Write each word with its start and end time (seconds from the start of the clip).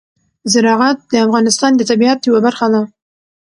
زراعت 0.53 0.97
د 1.11 1.13
افغانستان 1.25 1.71
د 1.75 1.81
طبیعت 1.89 2.19
یوه 2.27 2.39
برخه 2.45 2.67
ده. 2.73 2.81